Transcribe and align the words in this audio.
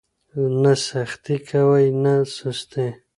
نه 0.61 0.73
سختي 0.87 1.35
کوئ 1.47 1.87
نه 2.03 2.13
سستي. 2.35 2.87